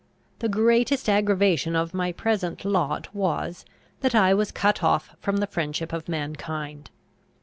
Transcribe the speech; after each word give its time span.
The 0.39 0.49
greatest 0.49 1.07
aggravation 1.07 1.75
of 1.75 1.93
my 1.93 2.11
present 2.11 2.65
lot 2.65 3.13
was, 3.13 3.65
that 3.99 4.15
I 4.15 4.33
was 4.33 4.51
cut 4.51 4.83
off 4.83 5.15
from 5.19 5.37
the 5.37 5.45
friendship 5.45 5.93
of 5.93 6.09
mankind. 6.09 6.89